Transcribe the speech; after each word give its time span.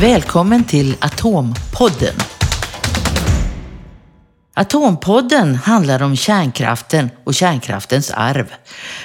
Välkommen 0.00 0.64
till 0.64 0.96
Atompodden. 1.00 2.14
Atompodden 4.54 5.54
handlar 5.54 6.02
om 6.02 6.16
kärnkraften 6.16 7.10
och 7.24 7.34
kärnkraftens 7.34 8.10
arv. 8.10 8.52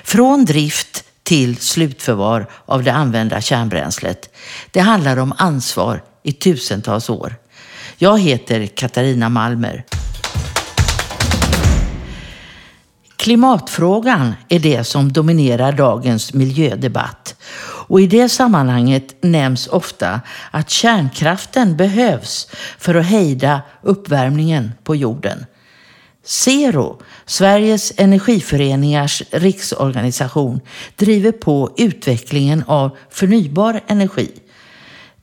Från 0.04 0.46
drift 0.46 1.04
till 1.24 1.58
slutförvar 1.58 2.50
av 2.66 2.84
det 2.84 2.94
använda 2.94 3.42
kärnbränslet. 3.42 4.36
Det 4.72 4.80
handlar 4.80 5.18
om 5.18 5.34
ansvar 5.38 6.04
i 6.24 6.32
tusentals 6.32 7.10
år. 7.10 7.36
Jag 7.98 8.20
heter 8.20 8.68
Katarina 8.68 9.30
Malmer. 9.30 9.86
Klimatfrågan 13.16 14.34
är 14.50 14.60
det 14.60 14.84
som 14.84 15.14
dominerar 15.14 15.72
dagens 15.72 16.34
miljödebatt. 16.34 17.36
Och 17.90 18.02
i 18.02 18.08
det 18.08 18.30
sammanhanget 18.30 19.24
nämns 19.24 19.68
ofta 19.68 20.22
att 20.52 20.70
kärnkraften 20.70 21.78
behövs 21.78 22.48
för 22.78 22.96
att 22.96 23.06
hejda 23.06 23.62
uppvärmningen 23.82 24.72
på 24.84 24.96
jorden. 24.96 25.46
Zero, 26.26 27.02
Sveriges 27.26 27.94
energiföreningars 27.98 29.24
riksorganisation, 29.32 30.62
driver 30.96 31.32
på 31.32 31.74
utvecklingen 31.78 32.64
av 32.68 32.98
förnybar 33.10 33.82
energi. 33.88 34.32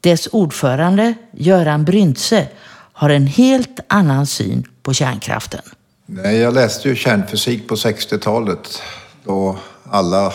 Dess 0.00 0.28
ordförande, 0.32 1.14
Göran 1.32 1.84
Bryntse, 1.84 2.48
har 2.92 3.10
en 3.10 3.26
helt 3.26 3.80
annan 3.88 4.26
syn 4.26 4.64
på 4.82 4.92
kärnkraften. 4.92 5.62
Nej, 6.06 6.36
jag 6.36 6.54
läste 6.54 6.88
ju 6.88 6.96
kärnfysik 6.96 7.68
på 7.68 7.74
60-talet 7.74 8.82
då 9.24 9.58
alla 9.90 10.32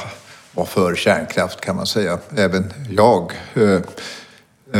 var 0.53 0.65
för 0.65 0.95
kärnkraft 0.95 1.61
kan 1.61 1.75
man 1.75 1.85
säga, 1.85 2.17
även 2.37 2.73
jag. 2.89 3.33
Eh, 3.53 3.81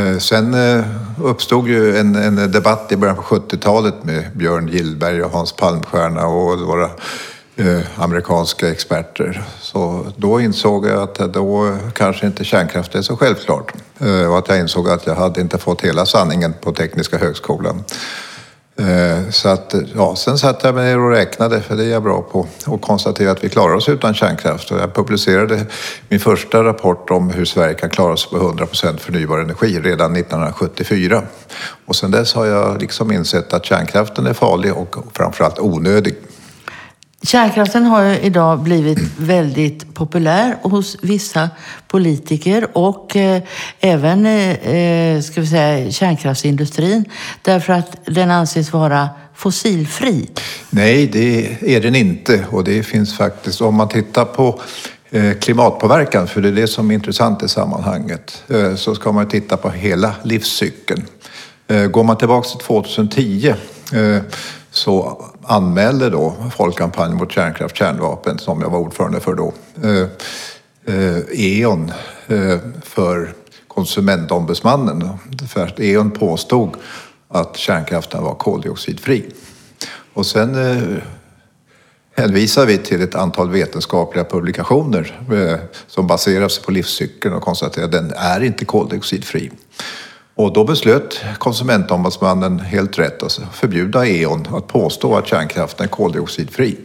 eh, 0.02 0.18
sen 0.18 0.54
eh, 0.54 0.84
uppstod 1.22 1.68
ju 1.68 1.98
en, 1.98 2.16
en 2.16 2.52
debatt 2.52 2.92
i 2.92 2.96
början 2.96 3.16
på 3.16 3.22
70-talet 3.22 3.94
med 4.04 4.24
Björn 4.34 4.68
Gillberg 4.68 5.22
och 5.22 5.30
Hans 5.30 5.52
Palmstierna 5.52 6.26
och 6.26 6.58
några 6.58 6.90
amerikanska 7.96 8.70
experter. 8.70 9.44
Så 9.60 10.06
då 10.16 10.40
insåg 10.40 10.86
jag 10.86 11.02
att 11.02 11.34
då 11.34 11.78
kanske 11.94 12.26
inte 12.26 12.44
kärnkraft 12.44 12.94
är 12.94 13.02
så 13.02 13.16
självklart. 13.16 13.72
Och 14.28 14.38
att 14.38 14.48
jag 14.48 14.58
insåg 14.58 14.88
att 14.88 15.06
jag 15.06 15.14
hade 15.14 15.40
inte 15.40 15.58
fått 15.58 15.80
hela 15.80 16.06
sanningen 16.06 16.54
på 16.60 16.72
Tekniska 16.72 17.18
högskolan. 17.18 17.84
Eh, 18.76 19.30
så 19.30 19.48
att, 19.48 19.74
ja, 19.94 20.16
sen 20.16 20.38
satte 20.38 20.68
jag 20.68 20.74
mig 20.74 20.84
ner 20.84 20.98
och 20.98 21.10
räknade, 21.10 21.60
för 21.60 21.76
det 21.76 21.84
är 21.84 21.88
jag 21.88 22.02
bra 22.02 22.22
på, 22.22 22.46
och 22.66 22.80
konstaterade 22.80 23.32
att 23.32 23.44
vi 23.44 23.48
klarar 23.48 23.74
oss 23.74 23.88
utan 23.88 24.14
kärnkraft. 24.14 24.70
Och 24.70 24.78
jag 24.78 24.94
publicerade 24.94 25.66
min 26.08 26.20
första 26.20 26.64
rapport 26.64 27.10
om 27.10 27.30
hur 27.30 27.44
Sverige 27.44 27.74
kan 27.74 27.90
klara 27.90 28.16
sig 28.16 28.30
på 28.30 28.36
100% 28.36 28.98
förnybar 28.98 29.38
energi 29.38 29.80
redan 29.80 30.16
1974. 30.16 31.22
Och 31.86 31.96
sen 31.96 32.10
dess 32.10 32.34
har 32.34 32.46
jag 32.46 32.80
liksom 32.80 33.12
insett 33.12 33.52
att 33.52 33.64
kärnkraften 33.64 34.26
är 34.26 34.34
farlig 34.34 34.74
och 34.74 34.96
framförallt 35.12 35.58
onödig. 35.58 36.14
Kärnkraften 37.24 37.84
har 37.84 38.02
ju 38.02 38.18
idag 38.18 38.58
blivit 38.58 38.98
väldigt 39.16 39.94
populär 39.94 40.56
hos 40.62 40.96
vissa 41.02 41.50
politiker 41.88 42.68
och 42.72 43.16
eh, 43.16 43.42
även 43.80 44.26
eh, 44.26 45.20
ska 45.20 45.40
vi 45.40 45.46
säga, 45.46 45.90
kärnkraftsindustrin 45.90 47.04
därför 47.42 47.72
att 47.72 47.96
den 48.06 48.30
anses 48.30 48.72
vara 48.72 49.08
fossilfri. 49.34 50.30
Nej, 50.70 51.06
det 51.06 51.56
är 51.76 51.80
den 51.80 51.94
inte 51.94 52.44
och 52.50 52.64
det 52.64 52.82
finns 52.82 53.16
faktiskt, 53.16 53.60
om 53.60 53.74
man 53.74 53.88
tittar 53.88 54.24
på 54.24 54.60
eh, 55.10 55.32
klimatpåverkan, 55.32 56.28
för 56.28 56.40
det 56.40 56.48
är 56.48 56.52
det 56.52 56.68
som 56.68 56.90
är 56.90 56.94
intressant 56.94 57.42
i 57.42 57.48
sammanhanget, 57.48 58.42
eh, 58.48 58.74
så 58.74 58.94
ska 58.94 59.12
man 59.12 59.28
titta 59.28 59.56
på 59.56 59.70
hela 59.70 60.14
livscykeln. 60.22 61.06
Eh, 61.68 61.86
går 61.86 62.04
man 62.04 62.16
tillbaka 62.18 62.48
till 62.48 62.66
2010 62.66 63.54
så 64.70 65.24
anmälde 65.44 66.10
då 66.10 66.34
Folkkampanjen 66.56 67.16
mot 67.16 67.32
kärnkraft 67.32 67.76
kärnvapen, 67.76 68.38
som 68.38 68.60
jag 68.60 68.70
var 68.70 68.78
ordförande 68.78 69.20
för 69.20 69.34
då, 69.34 69.52
eh, 69.82 70.08
eh, 70.96 71.18
E.ON 71.32 71.92
eh, 72.26 72.58
för 72.82 73.34
konsumentombudsmannen. 73.68 75.08
För 75.48 75.66
att 75.66 75.80
E.ON 75.80 76.10
påstod 76.10 76.76
att 77.28 77.56
kärnkraften 77.56 78.22
var 78.22 78.34
koldioxidfri. 78.34 79.30
Och 80.14 80.26
sen 80.26 80.54
eh, 80.54 81.02
hänvisar 82.16 82.66
vi 82.66 82.78
till 82.78 83.02
ett 83.02 83.14
antal 83.14 83.50
vetenskapliga 83.50 84.24
publikationer 84.24 85.20
eh, 85.32 85.58
som 85.86 86.06
baserar 86.06 86.48
sig 86.48 86.64
på 86.64 86.70
livscykeln 86.70 87.34
och 87.34 87.42
konstaterar 87.42 87.84
att 87.84 87.92
den 87.92 88.12
är 88.16 88.42
inte 88.42 88.64
koldioxidfri. 88.64 89.50
Och 90.34 90.52
då 90.52 90.64
beslöt 90.64 91.20
konsumentombudsmannen 91.38 92.60
helt 92.60 92.98
rätt 92.98 93.22
att 93.22 93.40
förbjuda 93.52 94.06
E.ON 94.06 94.48
att 94.52 94.68
påstå 94.68 95.16
att 95.16 95.26
kärnkraften 95.26 95.84
är 95.84 95.88
koldioxidfri. 95.88 96.76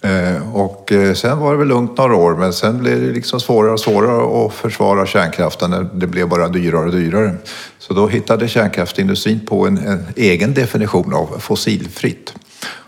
Eh, 0.00 0.56
och 0.56 0.92
eh, 0.92 1.14
sen 1.14 1.38
var 1.38 1.52
det 1.52 1.58
väl 1.58 1.68
lugnt 1.68 1.98
några 1.98 2.16
år, 2.16 2.36
men 2.36 2.52
sen 2.52 2.78
blev 2.78 3.00
det 3.00 3.12
liksom 3.12 3.40
svårare 3.40 3.72
och 3.72 3.80
svårare 3.80 4.46
att 4.46 4.54
försvara 4.54 5.06
kärnkraften 5.06 5.88
det 5.92 6.06
blev 6.06 6.28
bara 6.28 6.48
dyrare 6.48 6.84
och 6.84 6.92
dyrare. 6.92 7.36
Så 7.78 7.94
då 7.94 8.08
hittade 8.08 8.48
kärnkraftsindustrin 8.48 9.46
på 9.46 9.66
en, 9.66 9.78
en 9.78 10.06
egen 10.16 10.54
definition 10.54 11.14
av 11.14 11.38
fossilfritt. 11.38 12.34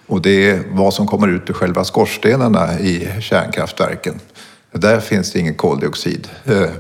Och 0.07 0.23
det 0.23 0.51
är 0.51 0.63
vad 0.71 0.95
som 0.95 1.07
kommer 1.07 1.29
ut 1.29 1.51
ur 1.51 1.55
själva 1.55 1.85
skorstenarna 1.85 2.81
i 2.81 3.09
kärnkraftverken. 3.21 4.21
Där 4.73 5.01
finns 5.01 5.33
det 5.33 5.39
ingen 5.39 5.55
koldioxid. 5.55 6.29
Eh, 6.45 6.71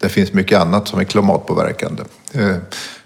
det 0.00 0.08
finns 0.08 0.32
mycket 0.32 0.58
annat 0.58 0.88
som 0.88 1.00
är 1.00 1.04
klimatpåverkande. 1.04 2.02
Eh, 2.32 2.56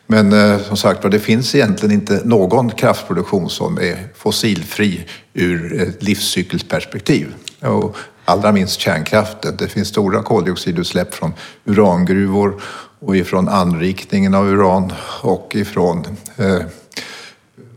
men 0.06 0.32
eh, 0.32 0.58
som 0.58 0.76
sagt 0.76 1.10
det 1.10 1.20
finns 1.20 1.54
egentligen 1.54 1.94
inte 1.94 2.20
någon 2.24 2.70
kraftproduktion 2.70 3.50
som 3.50 3.78
är 3.78 4.08
fossilfri 4.16 5.06
ur 5.32 5.82
ett 5.82 6.02
livscykelsperspektiv. 6.02 7.34
Och 7.60 7.96
allra 8.24 8.52
minst 8.52 8.80
kärnkraften. 8.80 9.56
Det 9.56 9.68
finns 9.68 9.88
stora 9.88 10.22
koldioxidutsläpp 10.22 11.14
från 11.14 11.32
urangruvor 11.64 12.62
och 12.98 13.16
ifrån 13.16 13.48
anrikningen 13.48 14.34
av 14.34 14.48
uran 14.48 14.92
och 15.22 15.50
ifrån 15.54 16.06
eh, 16.36 16.60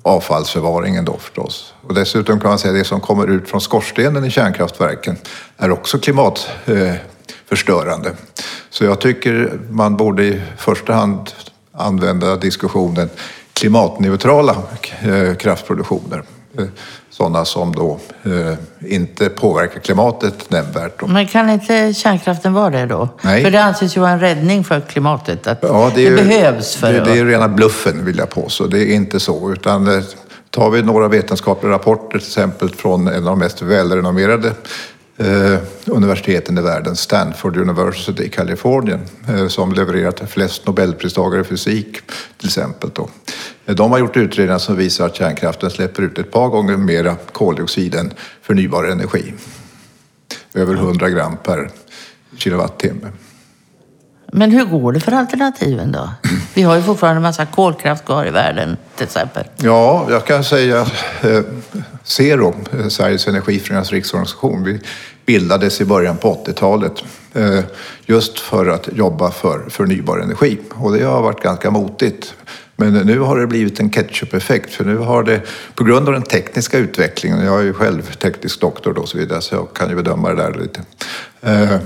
avfallsförvaringen 0.01 1.05
då 1.05 1.17
förstås. 1.17 1.73
Och 1.81 1.94
dessutom 1.94 2.39
kan 2.39 2.49
man 2.49 2.59
säga 2.59 2.72
att 2.73 2.79
det 2.79 2.85
som 2.85 3.01
kommer 3.01 3.28
ut 3.28 3.49
från 3.49 3.61
skorstenen 3.61 4.25
i 4.25 4.31
kärnkraftverken 4.31 5.17
är 5.57 5.72
också 5.72 5.99
klimat 5.99 6.49
eh, 6.66 6.94
klimatförstörande. 7.47 8.12
Så 8.69 8.84
jag 8.84 9.02
tycker 9.02 9.59
man 9.69 9.97
borde 9.97 10.24
i 10.24 10.41
första 10.58 10.94
hand 10.94 11.31
använda 11.72 12.35
diskussionen 12.35 13.09
klimatneutrala 13.53 14.56
eh, 15.02 15.35
kraftproduktioner. 15.35 16.24
Eh, 16.58 16.66
sådana 17.09 17.46
som 17.46 17.75
då 17.75 18.00
eh, 18.24 18.91
inte 18.91 19.30
påverkar 19.30 19.80
klimatet 19.80 20.50
nämnvärt. 20.50 21.08
Men 21.08 21.28
kan 21.28 21.50
inte 21.50 21.94
kärnkraften 21.94 22.53
vara 22.53 22.69
det 22.69 22.85
då? 22.85 23.09
Nej. 23.22 23.44
För 23.44 23.52
det 23.52 23.64
anses 23.64 23.97
ju 23.97 24.02
vara 24.02 24.12
en 24.12 24.19
räddning 24.19 24.64
för 24.64 24.81
klimatet. 24.81 25.47
Att 25.47 25.59
ja, 25.62 25.91
det, 25.96 26.08
är, 26.08 26.12
det 26.12 26.24
behövs 26.24 26.75
för 26.75 26.94
det. 26.94 27.00
Det 27.00 27.19
är 27.19 27.25
rena 27.25 27.47
bluffen 27.47 28.06
vill 28.06 28.18
jag 28.18 28.29
påstå. 28.29 28.68
Det 28.68 28.79
är 28.79 28.96
inte 28.96 29.19
så. 29.19 29.52
Utan 29.52 30.03
tar 30.50 30.69
vi 30.69 30.81
några 30.81 31.08
vetenskapliga 31.08 31.74
rapporter 31.74 32.19
till 32.19 32.28
exempel 32.28 32.69
från 32.69 33.08
en 33.08 33.16
av 33.16 33.24
de 33.24 33.40
mest 33.40 33.62
välrenommerade 33.62 34.52
eh, 35.17 35.59
universiteten 35.85 36.57
i 36.57 36.61
världen, 36.61 36.95
Stanford 36.95 37.57
University 37.57 38.23
i 38.23 38.29
Kalifornien, 38.29 39.00
eh, 39.29 39.47
som 39.47 39.73
levererat 39.73 40.29
flest 40.29 40.66
nobelpristagare 40.66 41.41
i 41.41 41.44
fysik 41.44 41.97
till 42.38 42.47
exempel. 42.47 42.89
Då. 42.94 43.09
Eh, 43.66 43.75
de 43.75 43.91
har 43.91 44.00
gjort 44.00 44.17
utredningar 44.17 44.59
som 44.59 44.75
visar 44.75 45.05
att 45.05 45.16
kärnkraften 45.16 45.69
släpper 45.69 46.03
ut 46.03 46.17
ett 46.17 46.31
par 46.31 46.47
gånger 46.47 46.78
mera 46.78 47.16
koldioxid 47.31 47.95
än 47.95 48.13
förnybar 48.41 48.83
energi. 48.83 49.33
Över 50.53 50.73
100 50.73 51.09
gram 51.09 51.37
per 51.43 51.70
kilowattimme. 52.37 53.08
Men 54.31 54.52
hur 54.52 54.66
går 54.66 54.91
det 54.93 54.99
för 54.99 55.11
alternativen 55.11 55.91
då? 55.91 56.09
Vi 56.53 56.61
har 56.61 56.75
ju 56.75 56.81
fortfarande 56.81 57.17
en 57.17 57.23
massa 57.23 57.46
kolkraft 57.46 58.05
kvar 58.05 58.25
i 58.25 58.29
världen 58.29 58.78
till 58.96 59.03
exempel. 59.03 59.43
Ja, 59.55 60.08
jag 60.09 60.25
kan 60.25 60.43
säga 60.43 60.79
eh, 61.22 61.40
Zero, 62.08 62.56
eh, 62.74 62.88
Sveriges 62.88 63.28
Energiföreningars 63.28 63.92
riksorganisation, 63.92 64.64
vi 64.64 64.80
bildades 65.26 65.82
i 65.82 65.86
början 65.86 66.18
på 66.18 66.46
80-talet 66.46 67.04
eh, 67.34 67.59
just 68.06 68.40
för 68.40 68.68
att 68.68 68.90
jobba 68.94 69.32
för 69.32 69.70
förnybar 69.70 70.20
energi. 70.20 70.58
Och 70.70 70.94
det 70.94 71.04
har 71.04 71.22
varit 71.22 71.44
ganska 71.44 71.72
motigt. 71.72 72.34
Men 72.76 72.94
nu 72.94 73.20
har 73.20 73.40
det 73.40 73.48
blivit 73.48 73.80
en 73.80 73.90
ketchup-effekt 73.90 74.74
för 74.74 74.86
nu 74.86 74.98
har 74.98 75.24
det, 75.24 75.42
på 75.76 75.84
grund 75.84 76.08
av 76.08 76.14
den 76.14 76.24
tekniska 76.24 76.78
utvecklingen, 76.78 77.46
jag 77.46 77.59
är 77.59 77.64
ju 77.64 77.74
själv 77.74 78.16
teknisk 78.16 78.62
doktor 78.62 78.94
då 78.94 79.02
och 79.02 79.09
så 79.09 79.18
vidare 79.18 79.42
så 79.42 79.56
jag 79.56 79.74
kan 79.74 79.90
ju 79.90 79.96
bedöma 79.96 80.30
det 80.30 80.36
där 80.36 80.54
lite 80.54 80.82
eh, 81.42 81.80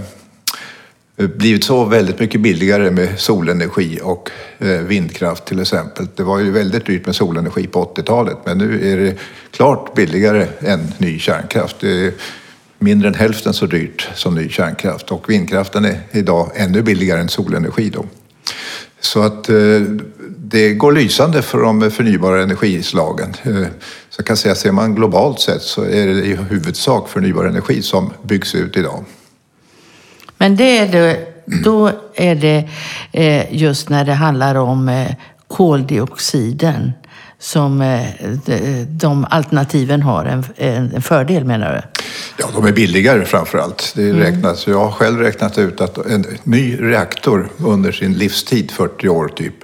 Eh, 1.22 1.28
blivit 1.28 1.64
så 1.64 1.86
väldigt 1.86 2.20
mycket 2.20 2.42
billigare 2.42 2.92
med 2.92 3.20
solenergi 3.20 4.00
och 4.04 4.30
eh, 4.60 4.68
vindkraft 4.68 5.46
till 5.46 5.60
exempel. 5.60 6.08
Det 6.16 6.24
var 6.24 6.40
ju 6.40 6.52
väldigt 6.52 6.86
dyrt 6.86 7.06
med 7.06 7.16
solenergi 7.16 7.68
på 7.68 7.94
80-talet 7.96 8.38
men 8.46 8.58
nu 8.58 8.92
är 8.92 8.98
det 8.98 9.16
klart 9.52 9.96
billigare 9.96 10.48
än 10.60 10.94
ny 10.98 11.20
kärnkraft. 11.20 11.76
Det 11.80 12.06
är 12.06 12.14
mindre 12.80 13.08
än 13.08 13.14
hälften 13.14 13.54
så 13.54 13.66
dyrt 13.66 14.10
som 14.16 14.36
ny 14.36 14.50
kärnkraft 14.50 15.12
och 15.12 15.30
vindkraften 15.30 15.86
är 15.86 16.00
idag 16.12 16.52
ännu 16.56 16.82
billigare 16.82 17.20
än 17.20 17.30
solenergi. 17.30 17.90
Då. 17.90 18.06
Så 19.00 19.22
att 19.22 19.50
eh, 19.50 19.82
det 20.38 20.74
går 20.74 20.92
lysande 20.92 21.42
för 21.42 21.58
de 21.58 21.92
förnybara 21.92 22.44
energislagen. 22.44 23.34
Så 24.10 24.24
kan 24.24 24.38
säga, 24.38 24.56
ser 24.56 24.72
man 24.72 24.96
globalt 24.96 25.40
sett 25.40 25.62
så 25.62 25.84
är 25.84 26.08
det 26.08 26.26
i 26.26 26.36
huvudsak 26.36 27.10
förnybar 27.10 27.46
energi 27.46 27.82
som 27.82 28.14
byggs 28.24 28.56
ut 28.56 28.78
idag. 28.78 29.06
Men 30.42 30.56
det 30.56 30.78
är 30.78 30.88
det, 30.88 31.18
då 31.64 31.92
är 32.16 32.36
det 32.36 32.68
just 33.52 33.90
när 33.90 34.06
det 34.06 34.14
handlar 34.14 34.56
om 34.56 35.06
koldioxiden 35.48 36.92
som 37.40 37.82
eh, 37.82 38.06
de 38.88 39.26
alternativen 39.30 40.02
har 40.02 40.44
en, 40.58 41.02
fördel 41.02 41.46
menar 41.46 41.74
du? 41.74 42.02
Ja, 42.38 42.50
de 42.54 42.66
är 42.66 42.72
billigare 42.72 43.26
framför 43.26 43.58
allt. 43.58 43.94
Det 43.96 44.10
mm. 44.10 44.18
räknas, 44.18 44.68
Jag 44.68 44.80
har 44.80 44.92
själv 44.92 45.20
räknat 45.20 45.58
ut 45.58 45.82
att 45.82 45.98
en 45.98 46.26
ny 46.44 46.78
reaktor 46.82 47.50
under 47.58 47.92
sin 47.92 48.14
livstid, 48.14 48.72
40 48.72 49.10
år 49.10 49.28
typ, 49.28 49.56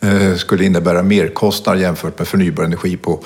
eh, 0.00 0.34
skulle 0.34 0.64
innebära 0.64 1.02
merkostnad 1.02 1.80
jämfört 1.80 2.18
med 2.18 2.28
förnybar 2.28 2.64
energi 2.64 2.96
på 2.96 3.24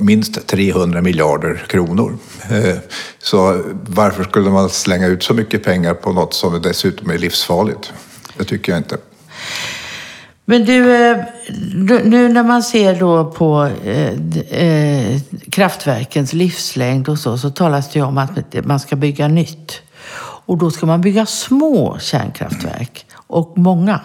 minst 0.00 0.46
300 0.46 1.02
miljarder 1.02 1.64
kronor. 1.68 2.18
Eh, 2.50 2.76
så 3.18 3.62
varför 3.86 4.24
skulle 4.24 4.50
man 4.50 4.70
slänga 4.70 5.06
ut 5.06 5.22
så 5.22 5.34
mycket 5.34 5.64
pengar 5.64 5.94
på 5.94 6.12
något 6.12 6.34
som 6.34 6.62
dessutom 6.62 7.10
är 7.10 7.18
livsfarligt? 7.18 7.92
Det 8.38 8.44
tycker 8.44 8.72
jag 8.72 8.78
inte. 8.78 8.96
Men 10.44 10.64
du, 10.64 11.06
eh, 11.06 11.16
nu 12.04 12.28
när 12.28 12.42
man 12.42 12.62
ser 12.62 13.00
då 13.00 13.24
på 13.24 13.70
eh, 14.50 15.20
kraftverkens 15.50 16.32
livslängd 16.32 17.08
och 17.08 17.18
så, 17.18 17.38
så 17.38 17.50
talas 17.50 17.92
det 17.92 17.98
ju 17.98 18.04
om 18.04 18.18
att 18.18 18.64
man 18.64 18.80
ska 18.80 18.96
bygga 18.96 19.28
nytt. 19.28 19.82
Och 20.44 20.58
då 20.58 20.70
ska 20.70 20.86
man 20.86 21.00
bygga 21.00 21.26
små 21.26 21.98
kärnkraftverk 22.00 23.06
och 23.14 23.58
många. 23.58 24.00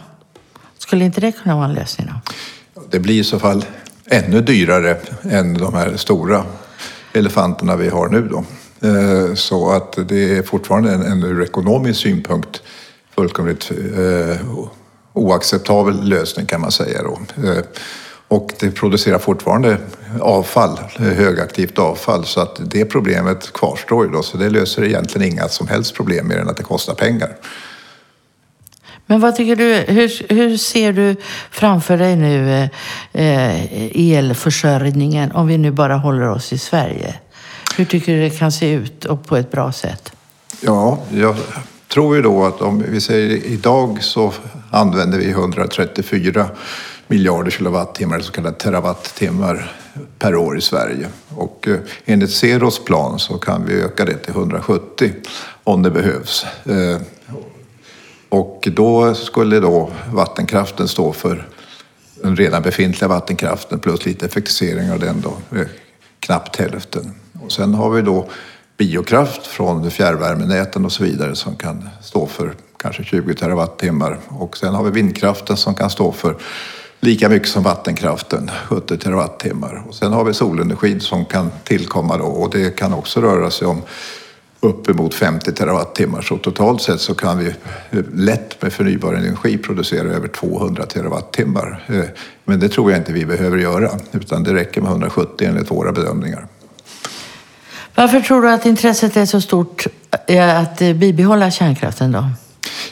Skulle 0.77 1.05
inte 1.05 1.21
det 1.21 1.31
kunna 1.31 1.55
vara 1.55 1.65
en 1.65 1.73
lösning 1.73 2.07
då? 2.07 2.33
Det 2.89 2.99
blir 2.99 3.19
i 3.19 3.23
så 3.23 3.39
fall 3.39 3.65
ännu 4.09 4.41
dyrare 4.41 4.97
än 5.23 5.53
de 5.53 5.73
här 5.73 5.97
stora 5.97 6.43
elefanterna 7.13 7.75
vi 7.75 7.89
har 7.89 8.07
nu 8.07 8.21
då. 8.21 8.43
Eh, 8.87 9.33
så 9.33 9.71
att 9.71 9.97
det 10.07 10.37
är 10.37 10.43
fortfarande 10.43 10.91
en, 10.91 11.01
en 11.01 11.23
ur 11.23 11.43
ekonomisk 11.43 12.01
synpunkt 12.01 12.61
fullkomligt 13.15 13.71
eh, 13.97 14.37
oacceptabel 15.13 16.03
lösning 16.03 16.45
kan 16.45 16.61
man 16.61 16.71
säga 16.71 17.03
då. 17.03 17.19
Eh, 17.47 17.63
och 18.27 18.51
det 18.59 18.71
producerar 18.71 19.19
fortfarande 19.19 19.77
avfall, 20.21 20.79
eh, 20.99 21.05
högaktivt 21.05 21.79
avfall, 21.79 22.25
så 22.25 22.41
att 22.41 22.59
det 22.61 22.85
problemet 22.85 23.53
kvarstår 23.53 24.05
ju 24.05 24.11
då. 24.11 24.23
Så 24.23 24.37
det 24.37 24.49
löser 24.49 24.83
egentligen 24.83 25.31
inga 25.33 25.47
som 25.47 25.67
helst 25.67 25.93
problem 25.95 26.27
mer 26.27 26.37
än 26.37 26.49
att 26.49 26.57
det 26.57 26.63
kostar 26.63 26.93
pengar. 26.93 27.35
Men 29.07 29.19
vad 29.19 29.35
tycker 29.35 29.55
du, 29.55 29.73
hur, 29.73 30.33
hur 30.33 30.57
ser 30.57 30.93
du 30.93 31.15
framför 31.51 31.97
dig 31.97 32.15
nu 32.15 32.51
eh, 32.53 32.69
eh, 33.13 34.17
elförsörjningen, 34.17 35.31
om 35.31 35.47
vi 35.47 35.57
nu 35.57 35.71
bara 35.71 35.95
håller 35.95 36.29
oss 36.29 36.53
i 36.53 36.57
Sverige? 36.57 37.15
Hur 37.77 37.85
tycker 37.85 38.13
du 38.13 38.19
det 38.21 38.29
kan 38.29 38.51
se 38.51 38.71
ut 38.71 39.05
och 39.05 39.25
på 39.25 39.37
ett 39.37 39.51
bra 39.51 39.71
sätt? 39.71 40.11
Ja, 40.61 40.99
jag 41.09 41.35
tror 41.87 42.15
ju 42.15 42.21
då 42.21 42.45
att 42.45 42.61
om 42.61 42.83
vi 42.89 43.01
säger 43.01 43.45
idag 43.45 44.03
så 44.03 44.33
använder 44.71 45.17
vi 45.17 45.29
134 45.29 46.45
miljarder 47.07 47.51
kilowattimmar, 47.51 48.19
så 48.19 48.31
kallade 48.31 48.55
terawattimmar 48.55 49.71
per 50.19 50.35
år 50.35 50.57
i 50.57 50.61
Sverige. 50.61 51.07
Och 51.29 51.67
eh, 51.67 51.77
enligt 52.05 52.31
Ceros 52.31 52.85
plan 52.85 53.19
så 53.19 53.37
kan 53.37 53.65
vi 53.65 53.81
öka 53.81 54.05
det 54.05 54.17
till 54.17 54.33
170 54.33 55.11
om 55.63 55.83
det 55.83 55.91
behövs. 55.91 56.45
Eh, 56.65 57.01
och 58.29 58.67
då 58.71 59.15
skulle 59.15 59.59
då 59.59 59.89
vattenkraften 60.13 60.87
stå 60.87 61.13
för 61.13 61.47
den 62.23 62.35
redan 62.35 62.61
befintliga 62.61 63.07
vattenkraften 63.07 63.79
plus 63.79 64.05
lite 64.05 64.25
effektivisering 64.25 64.91
av 64.91 64.99
den 64.99 65.21
då, 65.21 65.57
eh, 65.57 65.67
knappt 66.19 66.55
hälften. 66.55 67.11
Och 67.45 67.51
sen 67.51 67.73
har 67.73 67.89
vi 67.89 68.01
då 68.01 68.29
biokraft 68.77 69.47
från 69.47 69.91
fjärrvärmenäten 69.91 70.85
och 70.85 70.91
så 70.91 71.03
vidare 71.03 71.35
som 71.35 71.55
kan 71.55 71.89
stå 72.01 72.27
för 72.27 72.53
kanske 72.77 73.03
20 73.03 73.33
terawattimmar. 73.33 74.19
Och 74.27 74.57
sen 74.57 74.73
har 74.73 74.83
vi 74.83 74.91
vindkraften 74.91 75.57
som 75.57 75.75
kan 75.75 75.89
stå 75.89 76.11
för 76.11 76.35
lika 76.99 77.29
mycket 77.29 77.49
som 77.49 77.63
vattenkraften, 77.63 78.51
70 78.69 78.97
terawattimmar. 78.97 79.83
Och 79.87 79.95
sen 79.95 80.13
har 80.13 80.23
vi 80.23 80.33
solenergin 80.33 81.01
som 81.01 81.25
kan 81.25 81.51
tillkomma 81.63 82.17
då 82.17 82.25
och 82.25 82.49
det 82.49 82.75
kan 82.77 82.93
också 82.93 83.21
röra 83.21 83.51
sig 83.51 83.67
om 83.67 83.81
uppemot 84.59 85.13
50 85.13 85.51
terawattimmar. 85.51 86.21
Så 86.21 86.37
totalt 86.37 86.81
sett 86.81 87.01
så 87.01 87.13
kan 87.13 87.37
vi 87.37 87.47
eh, 87.47 87.99
lätt 88.13 88.61
med 88.61 88.73
förnybar 88.73 89.13
energi 89.13 89.57
producera 89.57 90.07
över 90.07 90.27
200 90.27 90.85
terawattimmar. 90.85 91.85
Eh, 91.87 92.03
men 92.45 92.59
det 92.59 92.69
tror 92.69 92.91
jag 92.91 92.99
inte 92.99 93.13
vi 93.13 93.25
behöver 93.25 93.57
göra, 93.57 93.91
utan 94.11 94.43
det 94.43 94.53
räcker 94.53 94.81
med 94.81 94.91
170 94.91 95.47
enligt 95.47 95.71
våra 95.71 95.91
bedömningar. 95.91 96.47
Varför 97.95 98.19
tror 98.19 98.41
du 98.41 98.49
att 98.49 98.65
intresset 98.65 99.17
är 99.17 99.25
så 99.25 99.41
stort 99.41 99.87
eh, 100.27 100.59
att 100.59 100.77
bibehålla 100.77 101.51
kärnkraften 101.51 102.11
då? 102.11 102.29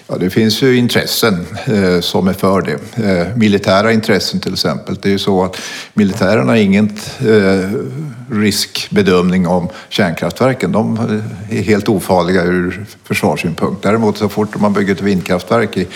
Ja, 0.08 0.18
det 0.18 0.30
finns 0.30 0.62
ju 0.62 0.78
intressen 0.78 1.46
eh, 1.66 2.00
som 2.00 2.28
är 2.28 2.34
för 2.34 2.62
det. 2.62 3.04
Eh, 3.04 3.38
militära 3.38 3.92
intressen 3.92 4.40
till 4.40 4.54
exempel. 4.54 4.96
Det 5.02 5.10
är 5.10 5.12
ju 5.12 5.20
så 5.20 5.44
att 5.44 5.58
militärerna 5.94 6.52
har 6.52 6.58
ingen 6.58 6.98
eh, 7.20 7.70
riskbedömning 8.32 9.48
om 9.48 9.70
kärnkraftverken. 9.90 10.72
De 10.72 10.98
eh, 11.50 11.58
är 11.60 11.64
helt 11.64 11.90
ofarliga 11.90 12.44
ur 12.44 12.86
försvarssynpunkt. 13.04 13.84
Däremot 13.84 14.18
så 14.18 14.30
fort 14.30 14.60
man 14.60 14.74
bygger 14.74 14.94
ett 14.94 15.02
vindkraftverk 15.02 15.78
i, 15.78 15.88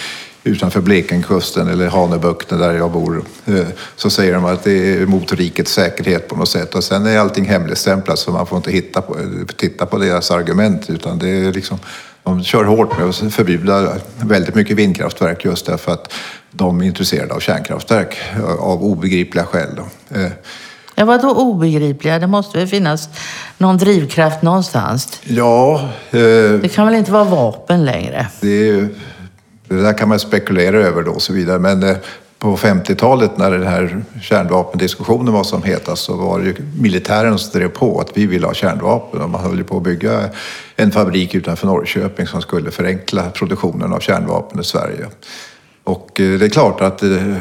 utanför 0.44 0.82
Blekingekusten 0.82 1.68
eller 1.68 1.88
Hanöbukten 1.88 2.60
där 2.60 2.74
jag 2.74 2.92
bor 2.92 3.24
eh, 3.46 3.68
så 3.96 4.10
säger 4.10 4.34
de 4.34 4.46
att 4.46 4.64
det 4.64 4.94
är 4.94 5.06
mot 5.06 5.34
rikets 5.34 5.72
säkerhet 5.72 6.28
på 6.28 6.36
något 6.36 6.50
sätt. 6.50 6.76
Och 6.76 6.84
sen 6.84 7.06
är 7.06 7.18
allting 7.18 7.46
hemligstämplat 7.46 8.20
så 8.20 8.32
man 8.32 8.48
får 8.48 8.58
inte 8.58 8.72
hitta 8.72 9.02
på, 9.02 9.18
titta 9.56 9.86
på 9.86 9.98
deras 9.98 10.32
argument 10.32 10.90
utan 10.90 11.20
det 11.20 11.30
är 11.30 11.54
liksom 11.54 11.80
de 12.30 12.44
kör 12.44 12.64
hårt 12.64 12.98
med 12.98 13.08
att 13.08 13.34
förbjuda 13.34 13.96
väldigt 14.22 14.56
mycket 14.56 14.78
vindkraftverk 14.78 15.46
just 15.46 15.66
därför 15.66 15.92
att 15.92 16.14
de 16.52 16.82
är 16.82 16.86
intresserade 16.86 17.34
av 17.34 17.40
kärnkraftverk 17.40 18.18
av 18.60 18.84
obegripliga 18.84 19.46
skäl. 19.46 19.80
Eh, 20.10 20.32
ja, 20.96 21.06
vad 21.06 21.22
då 21.22 21.30
obegripliga? 21.30 22.20
Det 22.20 22.28
måste 22.28 22.58
väl 22.58 22.68
finnas 22.68 23.10
någon 23.58 23.78
drivkraft 23.78 24.42
någonstans? 24.42 25.22
Ja. 25.24 25.90
Eh, 26.12 26.20
det 26.62 26.74
kan 26.74 26.86
väl 26.86 26.96
inte 26.96 27.12
vara 27.12 27.24
vapen 27.24 27.86
längre? 27.86 28.28
Det, 28.42 28.72
det 29.68 29.82
där 29.82 29.98
kan 29.98 30.10
man 30.10 30.20
spekulera 30.20 30.78
över 30.78 31.04
då 31.04 31.12
och 31.12 31.22
så 31.22 31.34
vidare. 31.34 31.60
Men 31.60 31.84
eh, 31.84 31.98
på 32.40 32.58
50-talet 32.58 33.38
när 33.38 33.52
den 33.52 33.68
här 33.68 34.04
kärnvapendiskussionen 34.22 35.34
var 35.34 35.44
som 35.44 35.64
hetast 35.64 36.04
så 36.04 36.16
var 36.16 36.40
det 36.40 36.46
ju 36.46 36.56
militären 36.82 37.40
som 37.40 37.60
drev 37.60 37.70
på 37.70 38.00
att 38.00 38.18
vi 38.18 38.26
ville 38.26 38.48
ha 38.48 38.54
kärnvapen 38.54 39.22
och 39.22 39.30
man 39.30 39.42
höll 39.42 39.64
på 39.64 39.78
att 39.78 39.84
bygga 39.84 40.30
en 40.76 40.92
fabrik 40.92 41.36
utanför 41.36 41.68
Norrköping 41.68 42.28
som 42.28 42.42
skulle 42.42 42.72
förenkla 42.72 43.30
produktionen 43.30 43.94
av 43.94 44.00
kärnvapen 44.00 44.60
i 44.60 44.64
Sverige. 44.64 45.06
Och 45.84 46.20
eh, 46.20 46.40
det 46.40 46.46
är 46.46 46.50
klart 46.50 46.82
att 46.82 46.98
det, 46.98 47.36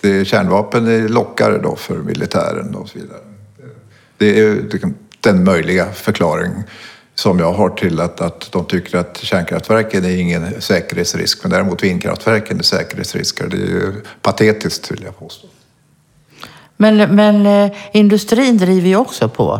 det, 0.00 0.24
kärnvapen 0.24 0.86
är 0.86 1.08
lockare 1.08 1.58
då 1.58 1.76
för 1.76 1.96
militären 1.96 2.74
och 2.74 2.88
så 2.88 2.98
vidare. 2.98 3.20
Det 4.18 4.40
är 4.40 4.54
liksom 4.72 4.94
den 5.20 5.44
möjliga 5.44 5.86
förklaringen 5.92 6.62
som 7.20 7.38
jag 7.38 7.52
har 7.52 7.70
till 7.70 8.00
att, 8.00 8.20
att 8.20 8.52
de 8.52 8.64
tycker 8.64 8.98
att 8.98 9.18
kärnkraftverken 9.22 10.04
är 10.04 10.16
ingen 10.16 10.60
säkerhetsrisk, 10.60 11.38
men 11.42 11.50
däremot 11.50 11.82
vindkraftverken 11.82 12.58
är 12.58 12.62
säkerhetsrisker. 12.62 13.46
Det 13.46 13.56
är 13.56 13.60
ju 13.60 13.92
patetiskt 14.22 14.90
vill 14.90 15.02
jag 15.04 15.18
påstå. 15.18 15.46
Men, 16.76 17.14
men 17.14 17.46
eh, 17.46 17.72
industrin 17.92 18.58
driver 18.58 18.88
ju 18.88 18.96
också 18.96 19.28
på 19.28 19.52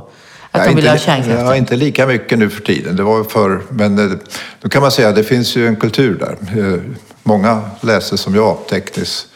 att 0.51 0.65
de 0.65 0.69
vill 0.69 0.79
inte, 0.79 0.91
ha 0.91 0.99
kärnkraft. 0.99 1.41
Ja, 1.41 1.57
inte 1.57 1.77
lika 1.77 2.07
mycket 2.07 2.39
nu 2.39 2.51
för 2.51 2.63
tiden. 2.63 2.97
Det 2.97 3.03
var 3.03 3.25
för, 3.25 3.63
men 3.69 3.99
eh, 3.99 4.19
då 4.61 4.69
kan 4.69 4.83
man 4.83 4.91
säga 4.91 5.09
att 5.09 5.17
det 5.17 5.25
finns 5.25 5.57
ju 5.57 5.67
en 5.67 5.77
kultur 5.77 6.19
där. 6.19 6.65
Eh, 6.65 6.81
många 7.23 7.63
läser 7.81 8.17
som 8.17 8.35
jag 8.35 8.59
teknisk 8.69 9.27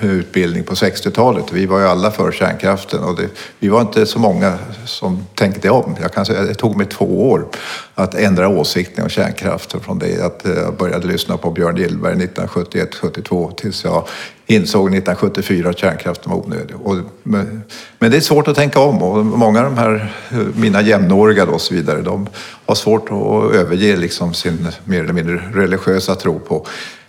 utbildning 0.00 0.64
på 0.64 0.74
60-talet. 0.74 1.44
Vi 1.52 1.66
var 1.66 1.78
ju 1.80 1.86
alla 1.86 2.10
för 2.10 2.32
kärnkraften 2.32 3.04
och 3.04 3.16
det, 3.16 3.28
vi 3.58 3.68
var 3.68 3.80
inte 3.80 4.06
så 4.06 4.18
många 4.18 4.58
som 4.84 5.26
tänkte 5.34 5.70
om. 5.70 5.96
Jag 6.02 6.12
kan 6.12 6.26
säga, 6.26 6.42
det 6.42 6.54
tog 6.54 6.76
mig 6.76 6.86
två 6.86 7.30
år 7.30 7.46
att 7.94 8.14
ändra 8.14 8.48
åsikten 8.48 9.04
om 9.04 9.10
kärnkraften 9.10 9.80
från 9.80 9.98
det 9.98 10.24
att 10.24 10.46
eh, 10.46 10.52
jag 10.52 10.76
började 10.76 11.06
lyssna 11.06 11.36
på 11.36 11.50
Björn 11.50 11.76
Gillberg 11.76 12.14
1971-72 12.14 13.54
tills 13.54 13.84
jag 13.84 14.08
insåg 14.46 14.86
1974 14.86 15.70
att 15.70 15.78
kärnkraften 15.78 16.32
var 16.32 16.38
onödig. 16.38 16.76
Och, 16.82 16.96
men, 17.22 17.62
men, 17.98 18.10
det 18.10 18.16
är 18.16 18.20
svårt 18.20 18.48
att 18.48 18.56
tänka 18.56 18.80
om 18.80 19.02
och 19.02 19.26
många 19.26 19.58
av 19.58 19.64
de 19.64 19.78
här, 19.78 20.12
eh, 20.30 20.38
mina 20.54 20.82
jämnåriga 20.82 21.46
då 21.46 21.52
och 21.52 21.60
så 21.60 21.74
vidare, 21.74 22.02
de 22.02 22.28
har 22.66 22.74
svårt 22.74 23.04
att 23.04 23.54
överge 23.54 23.96
liksom 23.96 24.34
sin 24.34 24.68
mer 24.84 25.02
eller 25.02 25.12
mindre 25.12 25.42
religiösa 25.54 26.14
tro 26.14 26.38
på 26.38 26.66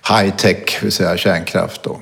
high 0.10 0.36
tech, 0.36 0.77
det 0.79 0.84
vill 0.86 0.91
säga 0.91 1.17
kärnkraft. 1.17 1.84
Då. 1.84 2.00